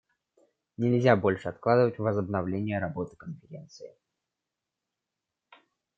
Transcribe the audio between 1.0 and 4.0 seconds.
больше откладывать возобновление работы Конференции.